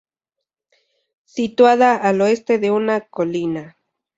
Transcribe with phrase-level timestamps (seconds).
[1.25, 3.77] Situada al oeste de una colina.